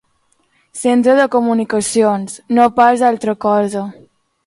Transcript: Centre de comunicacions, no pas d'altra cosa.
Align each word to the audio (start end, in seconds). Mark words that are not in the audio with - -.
Centre 0.83 1.15
de 1.19 1.27
comunicacions, 1.35 2.41
no 2.61 2.69
pas 2.81 3.05
d'altra 3.07 3.41
cosa. 3.51 3.87